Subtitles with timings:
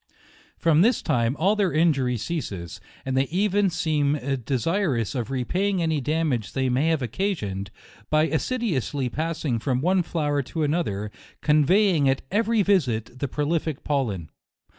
[0.57, 6.01] From this time all their injury ceases, and they even seem desirous of repaying any
[6.01, 7.69] damage they may have occasioned,
[8.09, 11.11] by assiduously passing from one flower to another,
[11.41, 14.31] conveying at eve ry visit, the prolific pollen.